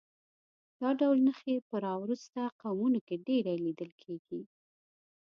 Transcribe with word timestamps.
دا 0.79 0.89
ډول 0.99 1.17
نښې 1.27 1.55
په 1.69 1.75
راوروسته 1.85 2.41
قومونو 2.61 2.99
کې 3.07 3.23
ډېرې 3.27 3.53
لیدل 3.65 3.91
کېږي 4.01 4.41